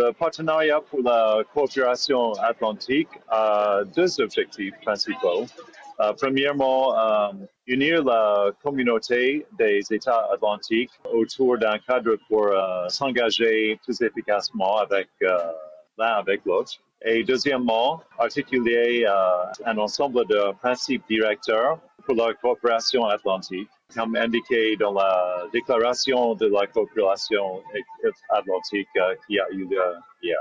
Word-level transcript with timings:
le 0.00 0.12
partenariat 0.12 0.80
pour 0.80 1.02
la 1.02 1.42
coopération 1.52 2.32
atlantique 2.50 3.08
a 3.28 3.82
deux 3.96 4.10
objectifs 4.20 4.74
principaux. 4.82 5.44
Euh, 6.00 6.12
premièrement, 6.22 6.82
euh, 6.96 7.32
unir 7.66 8.02
la 8.04 8.50
communauté 8.62 9.46
des 9.58 9.80
États 9.90 10.22
atlantiques 10.32 10.94
autour 11.12 11.58
d'un 11.58 11.78
cadre 11.78 12.16
pour 12.28 12.46
euh, 12.46 12.88
s'engager 12.88 13.78
plus 13.84 14.00
efficacement 14.00 14.78
avec 14.78 15.08
l'un 15.98 16.12
avec 16.22 16.40
l'autre. 16.46 16.72
Et 17.02 17.22
deuxièmement, 17.24 18.02
articuler 18.18 19.06
un 19.70 19.78
ensemble 19.78 20.26
de 20.26 20.40
principes 20.62 21.04
directeurs 21.08 21.78
pour 22.04 22.14
la 22.14 22.34
coopération 22.34 23.06
atlantique, 23.06 23.68
comme 23.94 24.16
indiqué 24.16 24.76
dans 24.76 24.92
la 24.92 25.44
déclaration 25.52 26.34
de 26.34 26.46
la 26.46 26.66
coopération 26.66 27.62
atlantique 28.30 28.88
qui 29.26 29.38
a 29.38 29.50
eu 29.50 29.64
lieu 29.66 29.78
hier. 30.22 30.38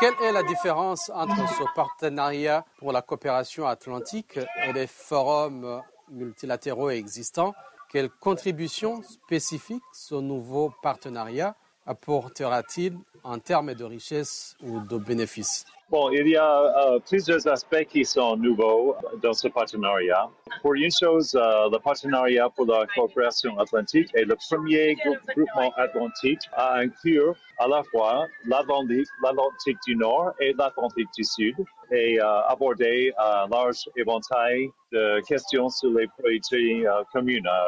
Quelle 0.00 0.14
est 0.22 0.32
la 0.32 0.42
différence 0.42 1.10
entre 1.14 1.48
ce 1.48 1.62
partenariat 1.74 2.64
pour 2.78 2.92
la 2.92 3.02
coopération 3.02 3.66
atlantique 3.66 4.38
et 4.66 4.72
les 4.72 4.86
forums 4.86 5.80
multilatéraux 6.10 6.90
existants? 6.90 7.54
Quelle 7.90 8.08
contribution 8.08 9.02
spécifique 9.02 9.82
ce 9.92 10.14
nouveau 10.14 10.72
partenariat 10.82 11.54
apportera-t-il 11.86 12.98
en 13.22 13.38
termes 13.38 13.74
de 13.74 13.84
richesse 13.84 14.56
ou 14.62 14.80
de 14.80 14.96
bénéfices? 14.96 15.66
Bon, 15.90 16.10
il 16.10 16.26
y 16.26 16.36
a 16.36 16.94
euh, 16.94 16.98
plusieurs 17.00 17.46
aspects 17.46 17.84
qui 17.84 18.04
sont 18.04 18.36
nouveaux 18.36 18.96
dans 19.22 19.34
ce 19.34 19.48
partenariat. 19.48 20.26
Pour 20.62 20.72
une 20.74 20.90
chose, 20.90 21.34
euh, 21.34 21.68
le 21.70 21.78
partenariat 21.78 22.48
pour 22.48 22.64
la 22.66 22.86
coopération 22.94 23.58
atlantique 23.58 24.08
est 24.14 24.24
le 24.24 24.36
premier 24.36 24.94
groupement 24.94 25.70
atlantique 25.76 26.40
à 26.54 26.76
inclure 26.78 27.34
à 27.58 27.68
la 27.68 27.82
fois 27.82 28.26
l'Atlantique 28.46 29.76
du 29.86 29.96
Nord 29.96 30.32
et 30.40 30.54
l'Atlantique 30.56 31.08
du 31.14 31.24
Sud 31.24 31.56
et 31.90 32.18
euh, 32.18 32.40
aborder 32.48 33.12
un 33.18 33.48
large 33.48 33.90
éventail 33.94 34.70
de 34.92 35.20
questions 35.26 35.68
sur 35.68 35.90
les 35.90 36.06
priorités 36.06 36.86
communes 37.12 37.46
à 37.46 37.66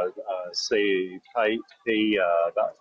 ces 0.53 1.20
pays 1.84 2.19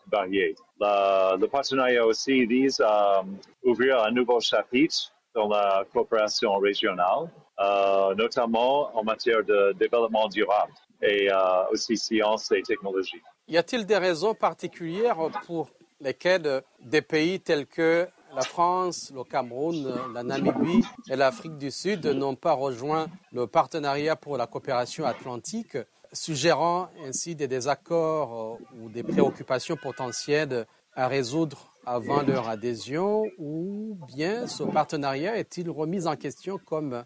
variés. 0.09 0.55
le 0.79 1.45
partenariat 1.47 2.05
aussi 2.05 2.45
vise 2.45 2.79
à 2.79 3.23
ouvrir 3.63 4.03
un 4.03 4.11
nouveau 4.11 4.39
chapitre 4.39 5.13
dans 5.33 5.47
la 5.47 5.85
coopération 5.91 6.57
régionale, 6.57 7.29
euh, 7.59 8.15
notamment 8.15 8.95
en 8.97 9.03
matière 9.03 9.43
de 9.43 9.73
développement 9.73 10.27
durable 10.27 10.73
et 11.01 11.29
euh, 11.31 11.35
aussi 11.71 11.97
sciences 11.97 12.51
et 12.51 12.61
technologies. 12.61 13.21
Y 13.47 13.57
a-t-il 13.57 13.85
des 13.85 13.97
raisons 13.97 14.33
particulières 14.33 15.17
pour 15.45 15.69
lesquelles 15.99 16.61
des 16.81 17.01
pays 17.01 17.39
tels 17.39 17.65
que 17.65 18.07
la 18.35 18.41
France, 18.41 19.11
le 19.13 19.23
Cameroun, 19.23 19.93
la 20.13 20.23
Namibie 20.23 20.83
et 21.09 21.15
l'Afrique 21.15 21.55
du 21.55 21.69
Sud 21.69 22.05
n'ont 22.05 22.35
pas 22.35 22.53
rejoint 22.53 23.07
le 23.31 23.45
partenariat 23.45 24.15
pour 24.15 24.37
la 24.37 24.47
coopération 24.47 25.05
atlantique, 25.05 25.77
suggérant 26.11 26.89
ainsi 27.05 27.35
des 27.35 27.47
désaccords 27.47 28.57
ou 28.79 28.89
des 28.89 29.03
préoccupations 29.03 29.75
potentielles 29.75 30.65
à 30.95 31.08
résoudre 31.08 31.73
avant 31.86 32.22
leur 32.22 32.47
adhésion 32.47 33.25
ou 33.38 33.97
bien 34.16 34.47
ce 34.47 34.63
partenariat 34.63 35.38
est-il 35.38 35.69
remis 35.69 36.08
en 36.08 36.16
question 36.16 36.58
comme 36.58 37.03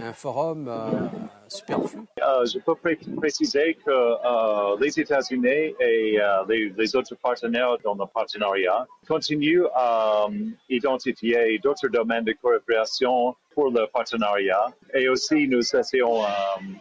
un 0.00 0.12
forum 0.12 0.68
euh, 0.68 1.08
superflu? 1.48 2.02
Euh, 2.22 2.44
Je 2.46 2.58
peux 2.60 2.74
préciser 3.16 3.76
que 3.84 3.90
euh, 3.90 4.76
les 4.80 5.00
États-Unis 5.00 5.74
et 5.80 6.18
les, 6.48 6.96
autres 6.96 7.16
partenaires 7.16 7.76
dans 7.82 7.94
le 7.94 8.06
partenariat 8.06 8.86
continuent 9.08 9.66
à 9.74 10.26
identifier 10.68 11.58
d'autres 11.58 11.88
domaines 11.88 12.24
de 12.24 12.34
coopération 12.40 13.34
pour 13.52 13.70
le 13.70 13.86
partenariat. 13.92 14.66
Et 14.94 15.08
aussi 15.08 15.48
nous 15.48 15.62
essayons 15.74 16.22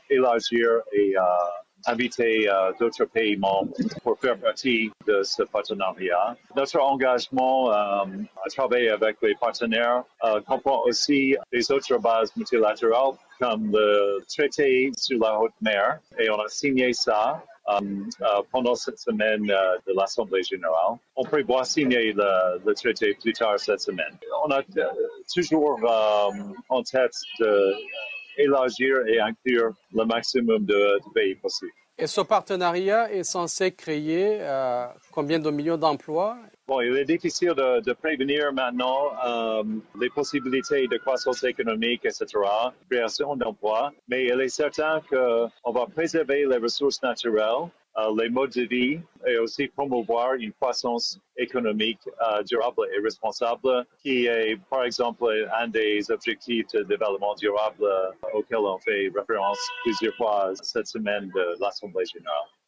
d'élargir 0.10 0.68
et 0.92 1.16
inviter 1.86 2.50
euh, 2.50 2.72
d'autres 2.80 3.06
pays 3.06 3.36
membres 3.38 3.74
pour 4.04 4.18
faire 4.20 4.38
partie 4.38 4.92
de 5.08 5.22
ce 5.24 5.44
partenariat. 5.44 6.36
Notre 6.56 6.80
engagement 6.80 7.72
euh, 7.72 7.74
à 7.74 8.50
travailler 8.50 8.90
avec 8.90 9.18
les 9.22 9.36
partenaires 9.36 10.04
euh, 10.24 10.42
comprend 10.42 10.84
aussi 10.86 11.36
les 11.52 11.72
autres 11.72 11.98
bases 11.98 12.36
multilatérales 12.36 13.16
comme 13.40 13.72
le 13.72 14.24
traité 14.34 14.92
sur 14.98 15.20
la 15.20 15.40
haute 15.40 15.54
mer 15.62 16.00
et 16.20 16.30
on 16.30 16.40
a 16.40 16.48
signé 16.48 16.94
ça 16.94 17.42
pendant 18.52 18.76
cette 18.76 19.00
semaine 19.00 19.44
de 19.44 19.94
l'Assemblée 19.96 20.44
générale. 20.44 20.98
On 21.16 21.24
prévoit 21.24 21.64
signer 21.64 22.12
le, 22.12 22.60
le, 22.66 22.74
traité 22.74 23.14
plus 23.14 23.32
tard 23.32 23.58
cette 23.58 23.80
semaine. 23.80 24.18
On 24.46 24.52
a 24.52 24.62
toujours 25.34 25.80
en 26.68 26.84
tête 26.84 27.16
de 27.40 27.74
élargir 28.38 28.98
et 29.08 29.20
inclure 29.20 29.72
le 29.94 30.06
maximum 30.06 30.66
de, 30.66 31.00
pays 31.14 31.36
possible. 31.36 31.72
Et 31.98 32.08
ce 32.08 32.22
partenariat 32.22 33.12
est 33.12 33.24
censé 33.24 33.72
créer 33.72 34.40
euh, 34.42 34.88
combien 35.12 35.40
de 35.40 35.52
millions 35.52 35.78
d'emplois? 35.78 36.38
Bon, 36.68 36.82
il 36.82 36.98
est 36.98 37.06
difficile 37.06 37.54
de, 37.54 37.94
prévenir 37.94 38.52
maintenant 38.52 39.12
euh, 39.26 39.64
les 40.02 40.10
possibilités 40.10 40.88
de 40.88 40.98
croissance 40.98 41.44
économique, 41.44 42.04
etc., 42.06 42.26
création 42.90 43.36
d'emplois, 43.36 43.92
mais 44.08 44.26
il 44.26 44.42
est 44.42 44.50
certain 44.50 45.02
qu'on 45.10 45.72
va 45.72 45.86
préserver 45.86 46.46
les 46.50 46.58
ressources 46.58 47.02
naturelles 47.04 47.70
les 48.18 48.30
modes 48.30 48.52
de 48.52 48.64
vie 48.64 49.00
et 49.28 49.38
aussi 49.38 49.68
promouvoir 49.68 50.34
une 50.34 50.52
croissance 50.54 51.20
économique 51.38 52.00
euh, 52.08 52.44
durable 52.44 52.88
et 52.96 53.02
responsable, 53.02 53.86
qui 54.02 54.26
est 54.26 54.58
par 54.70 54.84
exemple 54.84 55.26
un 55.60 55.68
des 55.68 56.10
objectifs 56.12 56.68
de 56.74 56.84
développement 56.84 57.36
durable 57.36 57.86
auxquels 58.34 58.58
on 58.58 58.78
fait 58.80 59.12
référence 59.16 59.60
plusieurs 59.84 60.16
fois 60.16 60.52
cette 60.62 60.88
semaine 60.88 61.30
de 61.36 61.56
l'Assemblée 61.60 62.06
générale. 62.06 62.53